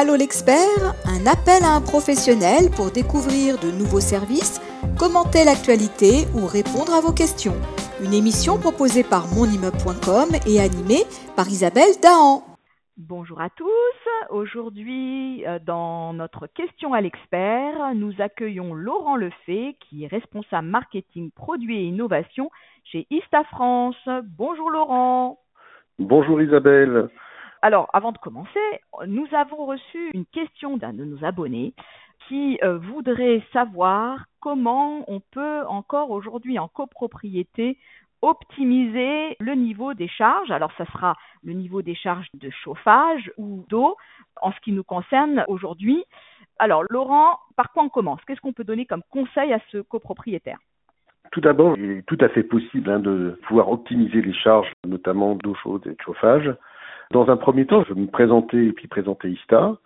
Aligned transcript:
Allô 0.00 0.14
l'expert, 0.14 0.94
un 1.10 1.26
appel 1.26 1.64
à 1.66 1.74
un 1.74 1.80
professionnel 1.80 2.70
pour 2.70 2.92
découvrir 2.94 3.58
de 3.58 3.66
nouveaux 3.74 3.98
services, 3.98 4.62
commenter 4.96 5.42
l'actualité 5.42 6.22
ou 6.38 6.46
répondre 6.46 6.94
à 6.94 7.00
vos 7.02 7.10
questions. 7.10 7.58
Une 7.98 8.14
émission 8.14 8.62
proposée 8.62 9.02
par 9.02 9.26
monimmeuble.com 9.34 10.38
et 10.46 10.62
animée 10.62 11.02
par 11.34 11.48
Isabelle 11.48 11.98
Dahan. 12.00 12.46
Bonjour 12.96 13.40
à 13.40 13.50
tous. 13.50 13.98
Aujourd'hui, 14.30 15.42
euh, 15.44 15.58
dans 15.58 16.12
notre 16.12 16.46
question 16.46 16.94
à 16.94 17.00
l'expert, 17.00 17.92
nous 17.96 18.14
accueillons 18.20 18.74
Laurent 18.74 19.16
Lefay, 19.16 19.74
qui 19.80 20.04
est 20.04 20.06
responsable 20.06 20.68
marketing, 20.68 21.32
produits 21.32 21.76
et 21.76 21.88
innovation 21.90 22.52
chez 22.84 23.08
Ista 23.10 23.42
France. 23.50 23.98
Bonjour 24.38 24.70
Laurent. 24.70 25.40
Bonjour 25.98 26.40
Isabelle. 26.40 27.10
Alors, 27.62 27.88
avant 27.92 28.12
de 28.12 28.18
commencer, 28.18 28.60
nous 29.06 29.26
avons 29.32 29.66
reçu 29.66 30.10
une 30.14 30.26
question 30.26 30.76
d'un 30.76 30.92
de 30.92 31.04
nos 31.04 31.24
abonnés 31.24 31.74
qui 32.28 32.58
euh, 32.62 32.78
voudrait 32.78 33.42
savoir 33.52 34.26
comment 34.40 35.04
on 35.08 35.20
peut 35.20 35.64
encore 35.66 36.10
aujourd'hui 36.10 36.58
en 36.58 36.68
copropriété 36.68 37.78
optimiser 38.20 39.36
le 39.40 39.54
niveau 39.54 39.94
des 39.94 40.08
charges. 40.08 40.50
Alors, 40.50 40.72
ça 40.76 40.84
sera 40.86 41.14
le 41.44 41.52
niveau 41.52 41.82
des 41.82 41.94
charges 41.94 42.28
de 42.34 42.50
chauffage 42.50 43.30
ou 43.38 43.64
d'eau 43.68 43.96
en 44.40 44.52
ce 44.52 44.60
qui 44.60 44.72
nous 44.72 44.84
concerne 44.84 45.44
aujourd'hui. 45.48 46.04
Alors, 46.58 46.84
Laurent, 46.90 47.38
par 47.56 47.72
quoi 47.72 47.84
on 47.84 47.88
commence? 47.88 48.20
Qu'est-ce 48.26 48.40
qu'on 48.40 48.52
peut 48.52 48.64
donner 48.64 48.86
comme 48.86 49.02
conseil 49.10 49.52
à 49.52 49.60
ce 49.70 49.78
copropriétaire? 49.78 50.58
Tout 51.30 51.40
d'abord, 51.40 51.76
il 51.76 51.90
est 51.90 52.02
tout 52.06 52.18
à 52.20 52.28
fait 52.28 52.42
possible 52.42 52.90
hein, 52.90 52.98
de 52.98 53.38
pouvoir 53.46 53.70
optimiser 53.70 54.22
les 54.22 54.32
charges, 54.32 54.72
notamment 54.86 55.34
d'eau 55.34 55.54
chaude 55.54 55.86
et 55.86 55.90
de 55.90 56.02
chauffage, 56.02 56.50
dans 57.10 57.30
un 57.30 57.36
premier 57.36 57.66
temps, 57.66 57.84
je 57.88 57.94
vais 57.94 58.00
me 58.00 58.06
présenter 58.06 58.66
et 58.66 58.72
puis 58.72 58.86
présenter 58.86 59.30
ISTA. 59.30 59.76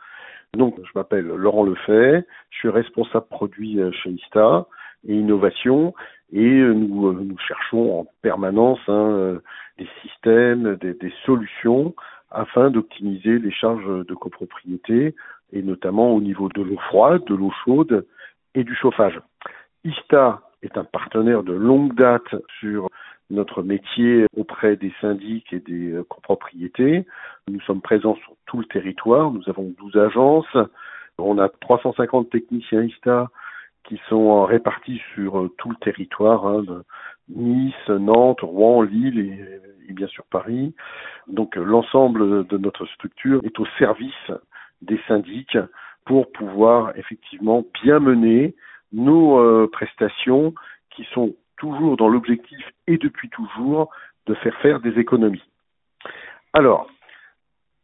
Donc, 0.55 0.77
je 0.83 0.91
m'appelle 0.95 1.27
Laurent 1.27 1.65
Lefay, 1.65 2.25
je 2.51 2.59
suis 2.59 2.69
responsable 2.69 3.27
produit 3.31 3.81
euh, 3.81 3.91
chez 3.92 4.11
ISTA 4.11 4.67
et 5.09 5.15
innovation, 5.15 5.95
et 6.33 6.45
euh, 6.45 6.75
nous, 6.75 7.09
euh, 7.09 7.19
nous 7.25 7.39
cherchons 7.39 8.00
en 8.00 8.06
permanence 8.20 8.81
hein, 8.89 9.39
des 9.78 9.89
systèmes, 10.03 10.77
des, 10.77 10.95
des 10.95 11.12
solutions 11.25 11.95
afin 12.31 12.70
d'optimiser 12.70 13.39
les 13.39 13.50
charges 13.50 14.05
de 14.06 14.15
copropriété, 14.15 15.15
et 15.53 15.62
notamment 15.62 16.11
au 16.12 16.20
niveau 16.20 16.48
de 16.48 16.62
l'eau 16.62 16.78
froide, 16.89 17.25
de 17.27 17.34
l'eau 17.34 17.53
chaude 17.65 18.06
et 18.55 18.65
du 18.65 18.75
chauffage. 18.75 19.20
ISTA 19.84 20.41
est 20.62 20.77
un 20.77 20.84
partenaire 20.84 21.43
de 21.43 21.53
longue 21.53 21.95
date 21.95 22.34
sur 22.61 22.89
notre 23.31 23.62
métier 23.62 24.27
auprès 24.37 24.77
des 24.77 24.92
syndics 25.01 25.53
et 25.53 25.61
des 25.61 25.92
euh, 25.92 26.05
copropriétés. 26.05 27.05
Nous 27.48 27.61
sommes 27.62 27.81
présents 27.81 28.17
sur 28.17 28.34
tout 28.47 28.59
le 28.59 28.67
territoire. 28.67 29.31
Nous 29.31 29.48
avons 29.48 29.73
12 29.78 29.97
agences. 29.97 30.56
On 31.19 31.39
a 31.39 31.48
350 31.48 32.31
techniciens 32.31 32.83
ISTA 32.83 33.28
qui 33.84 34.00
sont 34.09 34.45
répartis 34.45 35.00
sur 35.15 35.41
euh, 35.41 35.48
tout 35.59 35.70
le 35.70 35.77
territoire, 35.77 36.47
hein, 36.47 36.65
Nice, 37.28 37.89
Nantes, 37.89 38.41
Rouen, 38.43 38.83
Lille 38.83 39.19
et, 39.89 39.93
bien 39.93 40.06
sûr 40.06 40.25
Paris. 40.31 40.75
Donc 41.27 41.56
euh, 41.56 41.65
l'ensemble 41.65 42.47
de 42.47 42.59
notre 42.59 42.87
structure 42.87 43.41
est 43.45 43.59
au 43.59 43.67
service 43.78 44.31
des 44.81 45.00
syndics 45.09 45.59
pour 46.05 46.31
pouvoir 46.33 46.97
effectivement 46.97 47.65
bien 47.83 48.00
mener 48.00 48.55
nos 48.93 49.69
prestations 49.69 50.53
qui 50.91 51.06
sont 51.15 51.34
toujours 51.63 51.97
dans 51.97 52.09
l'objectif 52.09 52.73
et 52.89 52.99
depuis 52.99 53.29
toujours 53.31 53.89
de 54.27 54.35
faire 54.35 54.57
faire 54.57 54.81
des 54.81 54.99
économies. 54.99 55.45
Alors, 56.53 56.89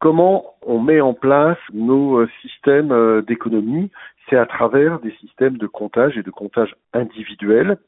comment 0.01 0.57
on 0.63 0.81
met 0.81 1.01
en 1.01 1.15
place 1.15 1.59
nos 1.73 2.19
euh, 2.19 2.29
systèmes 2.43 2.91
euh, 2.91 3.23
d'économie 3.23 3.91
C'est 4.29 4.37
à 4.37 4.47
travers 4.47 4.99
des 4.99 5.13
systèmes 5.21 5.59
de 5.59 5.69
comptage 5.69 6.19
et 6.19 6.25
de 6.25 6.31
comptage 6.31 6.75
individuel. 6.93 7.79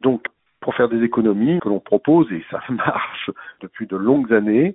Donc, 0.00 0.24
pour 0.60 0.74
faire 0.74 0.88
des 0.88 1.02
économies 1.02 1.60
que 1.60 1.68
l'on 1.68 1.80
propose, 1.80 2.32
et 2.32 2.42
ça 2.50 2.62
marche 2.70 3.30
depuis 3.60 3.86
de 3.86 3.96
longues 3.96 4.32
années, 4.32 4.74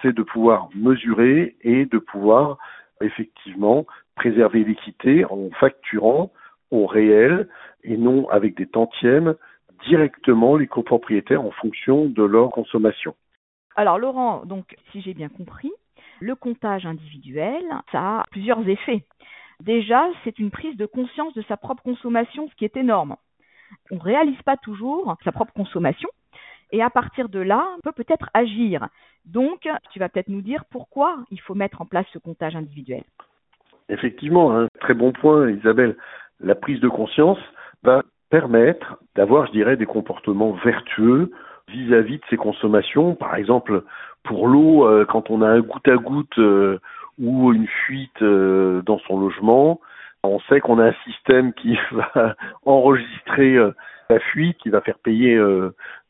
c'est 0.00 0.14
de 0.14 0.22
pouvoir 0.22 0.68
mesurer 0.76 1.56
et 1.62 1.86
de 1.86 1.98
pouvoir 1.98 2.58
effectivement 3.00 3.84
préserver 4.14 4.62
l'équité 4.62 5.24
en 5.24 5.50
facturant 5.58 6.30
au 6.70 6.86
réel 6.86 7.48
et 7.82 7.96
non 7.96 8.28
avec 8.28 8.56
des 8.56 8.66
tantièmes 8.66 9.34
directement 9.86 10.56
les 10.56 10.66
copropriétaires 10.66 11.42
en 11.42 11.50
fonction 11.50 12.06
de 12.06 12.22
leur 12.22 12.50
consommation. 12.50 13.14
Alors 13.76 13.98
Laurent, 13.98 14.44
donc 14.44 14.76
si 14.90 15.00
j'ai 15.02 15.14
bien 15.14 15.28
compris, 15.28 15.72
le 16.20 16.34
comptage 16.34 16.86
individuel, 16.86 17.62
ça 17.92 18.20
a 18.20 18.24
plusieurs 18.30 18.66
effets. 18.68 19.04
Déjà, 19.60 20.08
c'est 20.24 20.38
une 20.38 20.50
prise 20.50 20.76
de 20.76 20.86
conscience 20.86 21.34
de 21.34 21.42
sa 21.42 21.56
propre 21.56 21.82
consommation, 21.82 22.48
ce 22.48 22.54
qui 22.54 22.64
est 22.64 22.76
énorme. 22.76 23.16
On 23.90 23.96
ne 23.96 24.00
réalise 24.00 24.40
pas 24.42 24.56
toujours 24.56 25.16
sa 25.24 25.32
propre 25.32 25.52
consommation 25.52 26.08
et 26.70 26.82
à 26.82 26.90
partir 26.90 27.28
de 27.28 27.40
là, 27.40 27.66
on 27.76 27.80
peut 27.80 27.92
peut-être 27.92 28.28
agir. 28.34 28.88
Donc, 29.24 29.68
tu 29.92 29.98
vas 29.98 30.08
peut-être 30.08 30.28
nous 30.28 30.42
dire 30.42 30.64
pourquoi 30.70 31.16
il 31.30 31.40
faut 31.40 31.54
mettre 31.54 31.80
en 31.80 31.86
place 31.86 32.06
ce 32.12 32.18
comptage 32.18 32.56
individuel. 32.56 33.04
Effectivement, 33.88 34.52
un 34.52 34.68
très 34.80 34.94
bon 34.94 35.12
point, 35.12 35.50
Isabelle. 35.50 35.96
La 36.40 36.54
prise 36.54 36.80
de 36.80 36.88
conscience 36.88 37.38
va 37.82 38.02
permettre 38.30 38.98
d'avoir, 39.16 39.46
je 39.46 39.52
dirais, 39.52 39.76
des 39.76 39.86
comportements 39.86 40.52
vertueux 40.64 41.30
vis-à-vis 41.68 42.18
de 42.18 42.24
ces 42.30 42.36
consommations. 42.36 43.14
Par 43.14 43.36
exemple, 43.36 43.82
pour 44.24 44.48
l'eau, 44.48 44.86
euh, 44.86 45.04
quand 45.04 45.30
on 45.30 45.42
a 45.42 45.48
un 45.48 45.60
goutte 45.60 45.88
à 45.88 45.96
goutte 45.96 46.38
euh, 46.38 46.78
ou 47.18 47.52
une 47.52 47.66
fuite 47.66 48.22
euh, 48.22 48.82
dans 48.82 48.98
son 49.00 49.20
logement, 49.20 49.80
on 50.22 50.40
sait 50.40 50.60
qu'on 50.60 50.78
a 50.78 50.86
un 50.86 50.94
système 51.04 51.52
qui 51.52 51.78
va 51.92 52.34
enregistrer 52.64 53.56
la 54.10 54.18
fuite, 54.18 54.58
qui 54.58 54.70
va 54.70 54.80
faire 54.80 54.98
payer 54.98 55.38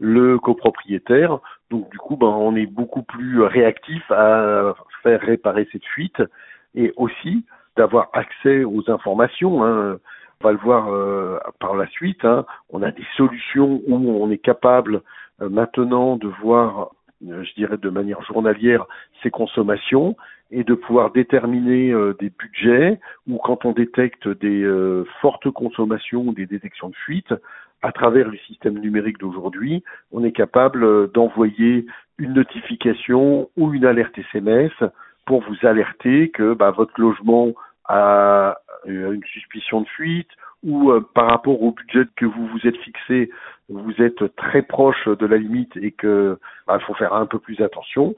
le 0.00 0.38
copropriétaire. 0.38 1.38
Donc 1.70 1.90
du 1.90 1.98
coup, 1.98 2.16
ben, 2.16 2.26
on 2.26 2.56
est 2.56 2.66
beaucoup 2.66 3.02
plus 3.02 3.42
réactif 3.42 4.02
à 4.10 4.74
faire 5.02 5.20
réparer 5.20 5.68
cette 5.72 5.84
fuite 5.84 6.22
et 6.74 6.92
aussi 6.96 7.44
d'avoir 7.76 8.08
accès 8.14 8.64
aux 8.64 8.90
informations. 8.90 9.62
Hein. 9.62 9.98
On 10.41 10.47
va 10.47 10.53
le 10.53 10.59
voir 10.59 10.88
euh, 10.88 11.38
par 11.59 11.75
la 11.75 11.88
suite. 11.88 12.25
Hein. 12.25 12.47
On 12.71 12.82
a 12.82 12.93
des 12.93 13.06
solutions 13.16 13.82
où 13.88 13.94
on 13.94 14.31
est 14.31 14.38
capable 14.38 15.03
euh, 15.43 15.49
maintenant 15.49 16.16
de 16.16 16.28
voir, 16.28 16.93
euh, 17.28 17.43
je 17.43 17.54
dirais 17.54 17.76
de 17.76 17.91
manière 17.91 18.22
journalière, 18.22 18.87
ses 19.22 19.31
consommations 19.31 20.16
et 20.53 20.62
de 20.62 20.75
pouvoir 20.75 21.10
déterminer 21.10 21.93
des 22.21 22.31
budgets 22.31 22.98
ou 23.27 23.37
quand 23.37 23.66
on 23.66 23.72
détecte 23.72 24.27
des 24.27 24.66
fortes 25.21 25.50
consommations 25.50 26.22
ou 26.22 26.32
des 26.32 26.47
détections 26.47 26.88
de 26.88 26.94
fuite, 26.94 27.34
à 27.82 27.93
travers 27.93 28.28
le 28.28 28.38
système 28.38 28.78
numérique 28.78 29.19
d'aujourd'hui, 29.19 29.84
on 30.10 30.25
est 30.25 30.32
capable 30.32 31.12
d'envoyer 31.12 31.84
une 32.16 32.32
notification 32.32 33.50
ou 33.59 33.75
une 33.75 33.84
alerte 33.84 34.16
SMS 34.16 34.72
pour 35.27 35.43
vous 35.43 35.66
alerter 35.66 36.31
que 36.31 36.54
bah, 36.54 36.71
votre 36.71 36.98
logement 36.98 37.53
a 37.84 38.50
euh, 38.50 38.67
une 38.87 39.25
suspicion 39.25 39.81
de 39.83 39.89
fuite 39.89 40.31
ou 40.62 40.91
euh, 40.91 41.00
par 41.15 41.28
rapport 41.28 41.62
au 41.62 41.72
budget 41.72 42.05
que 42.16 42.25
vous 42.25 42.47
vous 42.49 42.66
êtes 42.66 42.77
fixé, 42.78 43.31
vous 43.69 43.94
êtes 44.03 44.34
très 44.37 44.62
proche 44.62 45.06
de 45.06 45.27
la 45.27 45.37
limite 45.37 45.77
et 45.77 45.93
que 45.93 46.39
bah, 46.66 46.78
faut 46.81 46.94
faire 46.94 47.12
un 47.12 47.27
peu 47.27 47.39
plus 47.39 47.61
attention. 47.61 48.15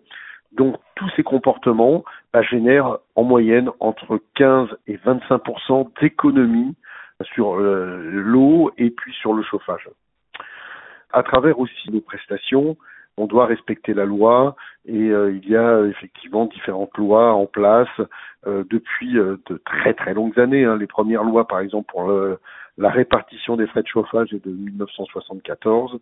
Donc 0.53 0.77
tous 0.97 1.09
ces 1.17 1.23
comportements 1.23 2.05
bah, 2.33 2.43
génèrent 2.43 2.99
en 3.15 3.25
moyenne 3.25 3.71
entre 3.81 4.21
15 4.37 4.69
et 4.87 4.97
25% 4.97 6.01
d'économie 6.01 6.75
sur 7.35 7.61
euh, 7.61 8.11
l'eau 8.13 8.73
et 8.79 8.91
puis 8.91 9.13
sur 9.15 9.35
le 9.35 9.43
chauffage. 9.43 9.89
À 11.13 11.23
travers 11.23 11.59
aussi 11.59 11.91
nos 11.91 12.01
prestations, 12.01 12.77
on 13.17 13.27
doit 13.27 13.47
respecter 13.47 13.95
la 13.95 14.05
loi 14.05 14.57
et 14.87 15.11
euh, 15.11 15.33
il 15.33 15.49
y 15.49 15.57
a 15.57 15.85
effectivement 15.85 16.47
différentes 16.47 16.97
lois 16.97 17.35
en 17.35 17.47
place 17.47 17.89
euh, 18.47 18.65
depuis 18.71 19.19
euh, 19.19 19.37
de 19.49 19.61
très 19.65 19.95
très 19.95 20.15
longues 20.15 20.39
années. 20.39 20.65
Hein. 20.65 20.77
Les 20.77 20.87
premières 20.87 21.25
lois, 21.25 21.47
par 21.47 21.61
exemple, 21.61 21.91
pour 21.93 22.11
la 22.79 22.89
répartition 22.89 23.57
des 23.57 23.67
frais 23.67 23.83
de 23.83 23.89
chauffage 23.89 24.33
est 24.33 24.45
de 24.45 24.51
1974. 24.51 25.99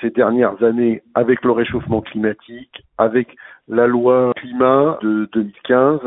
Ces 0.00 0.10
dernières 0.10 0.62
années, 0.62 1.02
avec 1.14 1.42
le 1.44 1.52
réchauffement 1.52 2.02
climatique, 2.02 2.84
avec 2.98 3.36
la 3.68 3.86
loi 3.86 4.32
climat 4.36 4.98
de 5.02 5.28
2015, 5.32 6.00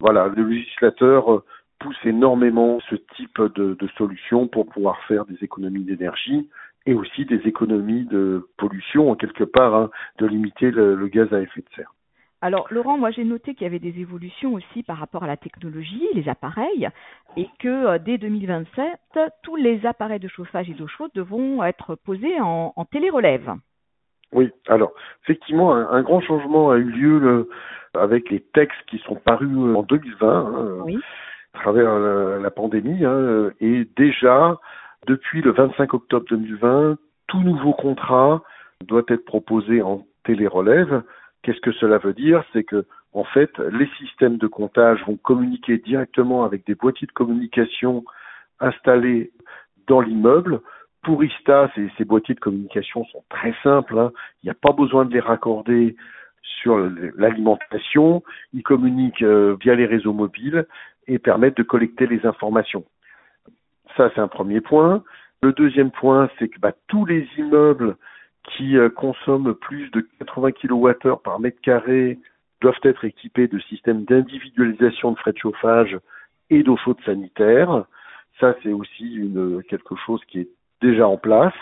voilà, 0.00 0.28
le 0.28 0.44
législateur 0.44 1.42
pousse 1.80 1.96
énormément 2.04 2.78
ce 2.88 2.94
type 3.16 3.40
de, 3.56 3.74
de 3.74 3.88
solutions 3.98 4.46
pour 4.46 4.66
pouvoir 4.66 4.98
faire 5.08 5.26
des 5.26 5.42
économies 5.42 5.84
d'énergie 5.84 6.48
et 6.86 6.94
aussi 6.94 7.24
des 7.24 7.40
économies 7.46 8.04
de 8.04 8.48
pollution, 8.56 9.10
en 9.10 9.14
quelque 9.14 9.44
part, 9.44 9.74
hein, 9.74 9.90
de 10.18 10.26
limiter 10.26 10.70
le, 10.70 10.94
le, 10.94 11.08
gaz 11.08 11.32
à 11.32 11.40
effet 11.40 11.60
de 11.60 11.74
serre. 11.74 11.94
Alors 12.42 12.66
Laurent, 12.70 12.98
moi 12.98 13.10
j'ai 13.10 13.24
noté 13.24 13.54
qu'il 13.54 13.62
y 13.62 13.66
avait 13.66 13.78
des 13.78 13.98
évolutions 14.00 14.52
aussi 14.52 14.82
par 14.82 14.98
rapport 14.98 15.24
à 15.24 15.26
la 15.26 15.38
technologie, 15.38 16.06
les 16.12 16.28
appareils, 16.28 16.90
et 17.38 17.48
que 17.58 17.68
euh, 17.68 17.98
dès 17.98 18.18
2027, 18.18 18.84
tous 19.42 19.56
les 19.56 19.86
appareils 19.86 20.20
de 20.20 20.28
chauffage 20.28 20.68
et 20.68 20.74
d'eau 20.74 20.86
chaude 20.86 21.10
devront 21.14 21.64
être 21.64 21.94
posés 21.94 22.38
en, 22.40 22.74
en 22.76 22.84
télérelève. 22.84 23.54
Oui, 24.34 24.50
alors 24.68 24.92
effectivement, 25.22 25.72
un, 25.74 26.02
grand 26.02 26.20
changement 26.20 26.70
a 26.70 26.76
eu 26.76 26.90
lieu 26.90 27.48
avec 27.94 28.28
les 28.30 28.40
textes 28.40 28.84
qui 28.88 28.98
sont 28.98 29.14
parus 29.14 29.48
en 29.48 29.82
2020, 29.82 30.28
hein, 30.28 30.98
à 31.54 31.58
travers 31.60 31.98
la, 31.98 32.50
pandémie, 32.50 33.04
hein, 33.04 33.52
et 33.60 33.88
déjà 33.96 34.58
depuis 35.06 35.42
le 35.42 35.52
25 35.52 35.94
octobre 35.94 36.26
2020, 36.28 36.98
tout 37.26 37.40
nouveau 37.40 37.72
contrat 37.72 38.42
doit 38.84 39.04
être 39.08 39.24
proposé 39.24 39.82
en 39.82 40.06
télérelève. 40.24 41.02
Qu'est-ce 41.42 41.60
que 41.60 41.72
cela 41.72 41.98
veut 41.98 42.14
dire? 42.14 42.44
C'est 42.52 42.64
que 42.64 42.84
en 43.12 43.24
fait, 43.24 43.56
les 43.58 43.88
systèmes 43.98 44.38
de 44.38 44.48
comptage 44.48 45.04
vont 45.06 45.16
communiquer 45.16 45.78
directement 45.78 46.44
avec 46.44 46.66
des 46.66 46.74
boîtiers 46.74 47.06
de 47.06 47.12
communication 47.12 48.04
installés 48.58 49.30
dans 49.86 50.00
l'immeuble. 50.00 50.60
Pour 51.02 51.22
ISTA, 51.22 51.70
ces, 51.74 52.04
boîtiers 52.04 52.34
de 52.34 52.40
communication 52.40 53.04
sont 53.04 53.22
très 53.28 53.54
simples. 53.62 53.98
Hein. 53.98 54.10
Il 54.42 54.46
n'y 54.46 54.50
a 54.50 54.54
pas 54.54 54.72
besoin 54.72 55.04
de 55.04 55.12
les 55.12 55.20
raccorder 55.20 55.96
sur 56.42 56.76
l'alimentation. 57.16 58.22
Ils 58.52 58.62
communiquent 58.62 59.22
euh, 59.22 59.56
via 59.60 59.74
les 59.74 59.86
réseaux 59.86 60.12
mobiles 60.12 60.66
et 61.06 61.18
permettent 61.18 61.58
de 61.58 61.62
collecter 61.62 62.06
les 62.06 62.26
informations. 62.26 62.84
Ça, 63.96 64.10
c'est 64.14 64.20
un 64.20 64.28
premier 64.28 64.60
point. 64.60 65.02
Le 65.42 65.52
deuxième 65.52 65.90
point, 65.90 66.28
c'est 66.38 66.48
que 66.48 66.58
bah, 66.58 66.72
tous 66.88 67.04
les 67.04 67.28
immeubles 67.36 67.96
qui 68.56 68.76
euh, 68.76 68.88
consomment 68.88 69.54
plus 69.54 69.90
de 69.90 70.06
80 70.18 70.52
kWh 70.52 71.16
par 71.22 71.40
mètre 71.40 71.60
carré 71.60 72.18
doivent 72.60 72.74
être 72.82 73.04
équipés 73.04 73.48
de 73.48 73.58
systèmes 73.58 74.04
d'individualisation 74.04 75.12
de 75.12 75.18
frais 75.18 75.32
de 75.32 75.38
chauffage 75.38 75.98
et 76.50 76.62
d'eau 76.62 76.76
chaude 76.76 77.00
sanitaire. 77.04 77.84
Ça, 78.40 78.54
c'est 78.62 78.72
aussi 78.72 79.30
quelque 79.68 79.96
chose 79.96 80.20
qui 80.28 80.40
est 80.40 80.48
déjà 80.80 81.06
en 81.06 81.16
place. 81.16 81.54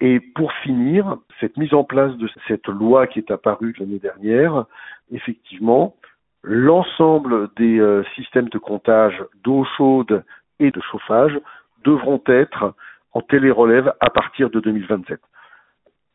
Et 0.00 0.20
pour 0.20 0.52
finir, 0.52 1.18
cette 1.40 1.56
mise 1.56 1.72
en 1.72 1.84
place 1.84 2.16
de 2.16 2.28
cette 2.48 2.66
loi 2.66 3.06
qui 3.06 3.20
est 3.20 3.30
apparue 3.30 3.74
l'année 3.78 4.00
dernière, 4.00 4.66
effectivement, 5.12 5.94
l'ensemble 6.42 7.48
des 7.56 7.78
euh, 7.78 8.04
systèmes 8.16 8.48
de 8.48 8.58
comptage 8.58 9.24
d'eau 9.44 9.64
chaude 9.76 10.24
et 10.60 10.70
de 10.70 10.80
chauffage 10.80 11.38
devront 11.84 12.22
être 12.26 12.74
en 13.12 13.20
télérelève 13.20 13.92
à 14.00 14.10
partir 14.10 14.50
de 14.50 14.60
2027. 14.60 15.20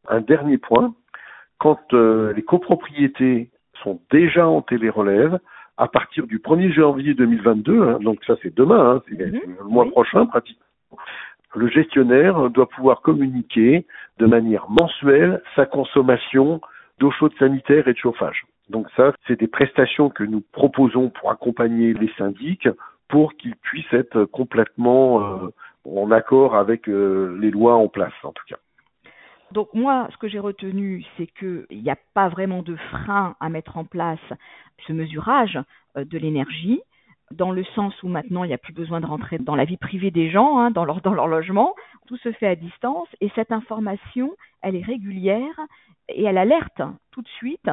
Un 0.08 0.22
dernier 0.22 0.58
point, 0.58 0.94
quand 1.58 1.94
euh, 1.94 2.34
les 2.34 2.42
copropriétés 2.42 3.50
sont 3.84 4.02
déjà 4.12 4.48
en 4.48 4.62
télérelève, 4.62 5.40
à 5.78 5.88
partir 5.88 6.28
du 6.28 6.40
1er 6.40 6.74
janvier 6.74 7.14
2022, 7.14 7.82
hein, 7.82 8.00
donc 8.02 8.24
ça 8.26 8.36
c'est 8.42 8.54
demain, 8.54 8.96
hein, 8.96 9.02
c'est 9.08 9.26
mhm. 9.26 9.56
le 9.60 9.66
mois 9.66 9.90
prochain 9.90 10.26
pratiquement, 10.26 10.66
le 11.56 11.68
gestionnaire 11.68 12.50
doit 12.50 12.68
pouvoir 12.68 13.02
communiquer 13.02 13.86
de 14.18 14.26
manière 14.26 14.70
mensuelle 14.70 15.42
sa 15.56 15.66
consommation 15.66 16.62
d'eau 17.00 17.12
chaude 17.12 17.34
sanitaire 17.40 17.88
et 17.88 17.94
de 17.94 17.98
chauffage. 17.98 18.46
Donc 18.70 18.88
ça, 18.96 19.14
c'est 19.26 19.40
des 19.40 19.48
prestations 19.48 20.10
que 20.10 20.24
nous 20.24 20.42
proposons 20.52 21.10
pour 21.10 21.32
accompagner 21.32 21.94
les 21.94 22.12
syndics 22.18 22.68
pour 23.10 23.34
qu'ils 23.36 23.56
puissent 23.58 23.92
être 23.92 24.26
complètement 24.26 25.22
euh, 25.22 25.50
en 25.86 26.12
accord 26.12 26.56
avec 26.56 26.88
euh, 26.88 27.38
les 27.42 27.52
lois 27.52 27.76
en 27.76 27.88
place, 27.88 28.14
en 28.24 28.32
tout 28.32 28.46
cas. 28.48 28.58
Donc 29.52 29.74
moi, 29.74 30.08
ce 30.12 30.18
que 30.18 30.28
j'ai 30.28 30.40
retenu, 30.40 31.04
c'est 31.18 31.28
qu'il 31.28 31.66
n'y 31.72 31.90
a 31.90 31.98
pas 32.14 32.30
vraiment 32.30 32.62
de 32.62 32.76
frein 32.76 33.36
à 33.40 33.50
mettre 33.50 33.78
en 33.78 33.84
place 33.84 34.20
ce 34.88 34.94
mesurage 34.94 35.60
euh, 35.98 36.06
de 36.06 36.18
l'énergie, 36.18 36.82
dans 37.32 37.52
le 37.52 37.64
sens 37.76 37.94
où 38.04 38.08
maintenant 38.08 38.44
il 38.44 38.48
n'y 38.48 38.54
a 38.54 38.60
plus 38.60 38.74
besoin 38.74 39.02
de 39.02 39.06
rentrer 39.06 39.38
dans 39.40 39.56
la 39.56 39.66
vie 39.66 39.78
privée 39.78 40.12
des 40.12 40.30
gens, 40.30 40.60
hein, 40.60 40.72
dans 40.72 40.86
leur 40.86 41.28
logement, 41.28 41.76
tout 42.10 42.18
se 42.18 42.32
fait 42.32 42.48
à 42.48 42.56
distance 42.56 43.08
et 43.22 43.30
cette 43.36 43.52
information, 43.52 44.36
elle 44.64 44.76
est 44.76 44.84
régulière 44.84 45.60
et 46.08 46.24
elle 46.24 46.40
alerte 46.40 46.82
tout 47.12 47.22
de 47.22 47.28
suite 47.28 47.70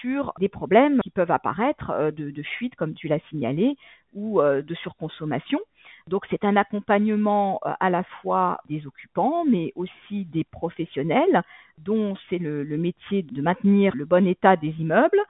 sur 0.00 0.32
des 0.40 0.48
problèmes 0.48 1.00
qui 1.02 1.10
peuvent 1.10 1.30
apparaître 1.30 1.90
euh, 1.90 2.10
de, 2.10 2.42
fuite, 2.42 2.74
comme 2.74 2.94
tu 2.94 3.06
l'as 3.06 3.20
signalé, 3.30 3.76
ou 4.12 4.40
euh, 4.40 4.60
de 4.60 4.74
surconsommation. 4.74 5.60
Donc 6.08 6.26
c'est 6.30 6.44
un 6.44 6.56
accompagnement 6.56 7.60
euh, 7.64 7.74
à 7.78 7.88
la 7.88 8.02
fois 8.02 8.58
des 8.68 8.88
occupants, 8.88 9.44
mais 9.44 9.72
aussi 9.76 10.24
des 10.24 10.42
professionnels, 10.42 11.42
dont 11.78 12.16
c'est 12.28 12.38
le, 12.38 12.64
métier 12.76 13.22
de 13.22 13.40
maintenir 13.40 13.94
le 13.94 14.04
bon 14.04 14.26
état 14.26 14.56
des 14.56 14.74
immeubles 14.80 15.22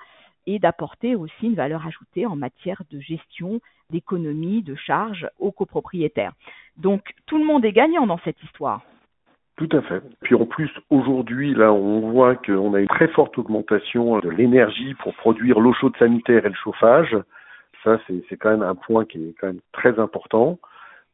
et 0.47 0.59
d'apporter 0.59 1.15
aussi 1.15 1.43
une 1.43 1.57
valeur 1.57 1.87
ajoutée 1.87 2.25
en 2.25 2.37
matière 2.37 2.83
de 2.91 3.01
gestion, 3.01 3.61
d'économie, 3.91 4.63
de 4.63 4.77
charges 4.77 5.29
aux 5.39 5.53
copropriétaires. 5.53 6.33
Donc 6.77 7.15
tout 7.27 7.39
le 7.39 7.45
monde 7.45 7.65
est 7.65 7.73
gagnant 7.73 8.07
dans 8.07 8.19
cette 8.25 8.43
histoire. 8.43 8.83
Tout 9.57 9.69
à 9.73 9.81
fait. 9.81 10.03
Puis 10.21 10.35
en 10.35 10.45
plus, 10.45 10.71
aujourd'hui, 10.91 11.55
là, 11.55 11.73
on 11.73 12.11
voit 12.11 12.37
qu'on 12.37 12.75
a 12.75 12.81
une 12.81 12.89
très 12.89 13.09
forte 13.09 13.39
augmentation 13.39 14.19
de 14.19 14.29
l'énergie 14.29 14.95
pour 14.95 15.15
produire 15.15 15.61
l'eau 15.61 15.73
chaude 15.73 15.97
sanitaire 15.99 16.45
et 16.45 16.51
le 16.51 16.55
chauffage. 16.55 17.17
Ça, 17.83 17.99
c'est 18.07 18.37
quand 18.37 18.51
même 18.51 18.63
un 18.63 18.75
point 18.75 19.07
qui 19.07 19.31
est 19.31 19.35
quand 19.41 19.47
même 19.47 19.61
très 19.73 19.99
important. 19.99 20.59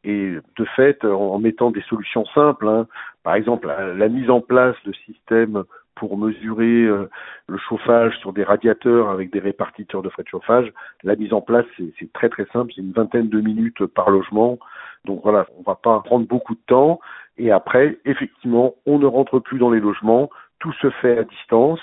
Et 0.05 0.35
de 0.56 0.64
fait, 0.75 1.05
en, 1.05 1.38
mettant 1.38 1.70
des 1.70 1.82
solutions 1.82 2.25
simples, 2.35 2.67
hein, 2.67 2.88
par 3.23 3.37
exemple 3.37 3.69
la, 3.69 4.09
mise 4.09 4.29
en 4.31 4.41
place 4.41 4.75
de 4.85 4.93
systèmes 5.06 5.62
pour 6.02 6.19
mesurer 6.19 6.82
euh, 6.82 7.08
le 7.46 7.58
chauffage 7.58 8.19
sur 8.19 8.32
des 8.32 8.43
radiateurs 8.43 9.08
avec 9.08 9.32
des 9.32 9.38
répartiteurs 9.38 10.02
de 10.02 10.08
frais 10.08 10.25
de 10.25 10.28
chauffage, 10.28 10.72
la 11.04 11.14
mise 11.14 11.32
en 11.32 11.40
place 11.40 11.64
c'est 11.78 12.12
très 12.12 12.28
très 12.28 12.44
simple, 12.46 12.72
c'est 12.75 12.81
une 12.81 12.90
vingtaine 12.90 13.28
de 13.28 13.40
minutes 13.40 13.87
par 13.87 14.10
logement. 14.10 14.58
Donc 15.04 15.20
voilà, 15.22 15.46
on 15.56 15.62
va 15.62 15.76
pas 15.76 16.00
prendre 16.00 16.26
beaucoup 16.26 16.56
de 16.56 16.60
temps. 16.66 16.99
Et 17.38 17.52
après, 17.52 17.99
effectivement, 18.04 18.75
on 18.84 18.99
ne 18.99 19.06
rentre 19.06 19.38
plus 19.38 19.60
dans 19.60 19.70
les 19.70 19.78
logements, 19.78 20.28
tout 20.58 20.72
se 20.72 20.90
fait 20.90 21.16
à 21.19 21.22
distance 21.22 21.78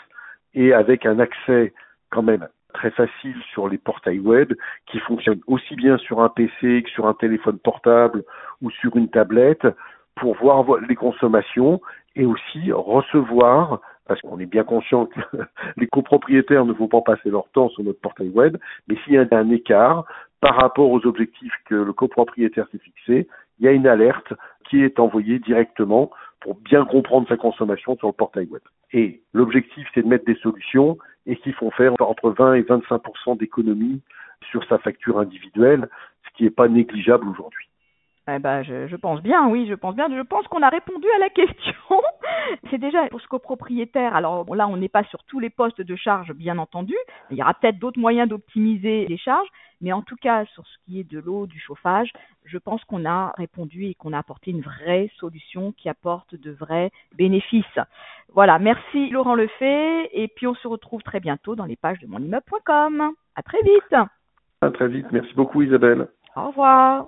et 0.54 0.74
avec 0.74 1.06
un 1.06 1.20
accès 1.20 1.74
quand 2.10 2.24
même 2.24 2.46
très 2.74 2.92
facile 2.92 3.38
sur 3.54 3.70
les 3.70 3.78
portails 3.78 4.20
web 4.20 4.52
qui 4.88 5.00
fonctionnent 5.00 5.40
aussi 5.48 5.78
bien 5.78 5.98
sur 5.98 6.20
un 6.20 6.28
PC 6.28 6.84
que 6.84 6.90
sur 6.90 7.08
un 7.08 7.14
téléphone 7.14 7.58
portable 7.58 8.26
ou 8.62 8.70
sur 8.70 8.98
une 8.98 9.08
tablette 9.08 9.66
pour 10.16 10.36
voir 10.36 10.66
les 10.90 10.96
consommations 10.96 11.80
et 12.16 12.26
aussi 12.26 12.72
recevoir, 12.72 13.80
parce 14.10 14.22
qu'on 14.22 14.40
est 14.40 14.48
bien 14.48 14.64
conscient 14.64 15.06
que 15.06 15.20
les 15.78 15.86
copropriétaires 15.88 16.66
ne 16.66 16.74
vont 16.74 16.88
pas 16.88 17.02
passer 17.02 17.30
leur 17.30 17.48
temps 17.50 17.70
sur 17.70 17.84
notre 17.84 18.02
portail 18.02 18.30
web, 18.30 18.58
mais 18.88 18.98
s'il 19.04 19.14
y 19.14 19.18
a 19.18 19.28
un 19.32 19.50
écart 19.52 20.04
par 20.42 20.56
rapport 20.56 20.90
aux 20.90 21.06
objectifs 21.06 21.54
que 21.66 21.76
le 21.76 21.94
copropriétaire 21.94 22.68
s'est 22.72 22.80
fixé, 22.80 23.28
il 23.60 23.66
y 23.66 23.68
a 23.68 23.72
une 23.72 23.86
alerte 23.86 24.34
qui 24.68 24.82
est 24.82 25.00
envoyée 25.00 25.38
directement 25.38 26.10
pour 26.40 26.56
bien 26.56 26.86
comprendre 26.86 27.28
sa 27.28 27.38
consommation 27.38 27.98
sur 27.98 28.08
le 28.08 28.14
portail 28.14 28.48
web. 28.48 28.64
Et 28.94 29.22
l'objectif, 29.34 29.88
c'est 29.94 30.02
de 30.02 30.08
mettre 30.08 30.26
des 30.26 30.36
solutions 30.36 30.98
et 31.28 31.36
qui 31.36 31.52
font 31.52 31.70
faire 31.70 31.94
entre 32.00 32.32
20 32.32 32.56
et 32.56 32.62
25% 32.64 33.38
d'économie 33.38 34.02
sur 34.50 34.66
sa 34.66 34.80
facture 34.80 35.20
individuelle, 35.20 35.88
ce 36.26 36.38
qui 36.38 36.44
n'est 36.46 36.50
pas 36.50 36.68
négligeable 36.68 37.28
aujourd'hui. 37.28 37.69
Eh 38.36 38.40
ben, 38.40 38.64
je, 38.64 38.96
pense 38.96 39.22
bien, 39.22 39.48
oui, 39.48 39.66
je 39.68 39.74
pense 39.74 39.96
bien. 39.96 40.08
Je 40.10 40.22
pense 40.22 40.48
qu'on 40.48 40.62
a 40.62 40.70
répondu 40.70 41.08
à 41.16 41.20
la 41.20 41.30
question. 41.30 41.74
C'est 42.70 42.78
déjà 42.78 43.08
pour 43.08 43.22
ce 43.22 43.28
copropriétaire. 43.28 44.16
Alors 44.16 44.56
là, 44.56 44.68
on 44.68 44.78
n'est 44.78 44.90
pas 44.90 45.04
sur 45.06 45.24
tous 45.24 45.40
les 45.40 45.50
postes 45.50 45.82
de 45.82 45.96
charge, 45.96 46.34
bien 46.34 46.58
entendu. 46.58 46.96
Il 47.32 47.38
y 47.38 47.42
aura 47.42 47.54
peut-être 47.54 47.80
d'autres 47.80 48.00
moyens 48.00 48.30
d'optimiser 48.30 49.06
les 49.08 49.18
charges, 49.18 49.48
mais 49.82 49.94
en 49.94 50.02
tout 50.02 50.16
cas, 50.16 50.46
sur 50.46 50.66
ce 50.66 50.78
qui 50.86 51.00
est 51.00 51.10
de 51.10 51.20
l'eau, 51.20 51.48
du 51.48 51.60
chauffage, 51.60 52.12
je 52.46 52.58
pense 52.58 52.84
qu'on 52.86 53.06
a 53.06 53.34
répondu 53.38 53.86
et 53.86 53.96
qu'on 53.96 54.14
a 54.14 54.20
apporté 54.20 54.52
une 54.52 54.62
vraie 54.62 55.10
solution 55.18 55.72
qui 55.72 55.90
apporte 55.90 56.36
de 56.36 56.52
vrais 56.52 56.92
bénéfices. 57.16 57.80
Voilà, 58.34 58.60
merci 58.60 59.10
Laurent 59.10 59.36
Lefay, 59.36 60.10
et 60.14 60.28
puis 60.28 60.48
on 60.48 60.56
se 60.56 60.68
retrouve 60.68 61.02
très 61.04 61.20
bientôt 61.20 61.56
dans 61.56 61.66
les 61.66 61.78
pages 61.78 62.00
de 62.00 62.08
monimmeuble.com. 62.08 63.12
À 63.36 63.44
très 63.44 63.62
vite. 63.64 63.96
À 64.62 64.72
très 64.72 64.88
vite. 64.88 65.08
Merci 65.12 65.34
beaucoup 65.36 65.62
Isabelle. 65.62 66.08
Au 66.36 66.48
revoir. 66.48 67.08